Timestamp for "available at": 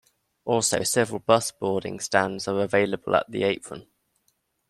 2.63-3.29